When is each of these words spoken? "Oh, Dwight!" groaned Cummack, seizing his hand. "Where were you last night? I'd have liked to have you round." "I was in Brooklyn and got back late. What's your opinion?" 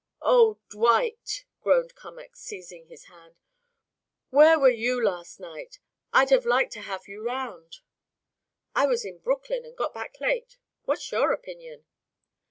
"Oh, 0.23 0.57
Dwight!" 0.71 1.45
groaned 1.61 1.93
Cummack, 1.93 2.35
seizing 2.35 2.87
his 2.87 3.03
hand. 3.03 3.35
"Where 4.31 4.57
were 4.57 4.71
you 4.71 4.99
last 4.99 5.39
night? 5.39 5.77
I'd 6.11 6.31
have 6.31 6.43
liked 6.43 6.73
to 6.73 6.81
have 6.81 7.07
you 7.07 7.21
round." 7.23 7.81
"I 8.73 8.87
was 8.87 9.05
in 9.05 9.19
Brooklyn 9.19 9.63
and 9.63 9.77
got 9.77 9.93
back 9.93 10.19
late. 10.19 10.57
What's 10.85 11.11
your 11.11 11.31
opinion?" 11.31 11.85